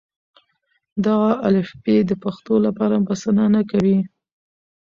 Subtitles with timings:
[1.05, 3.99] دغه الفبې د پښتو لپاره بسنه نه کوي.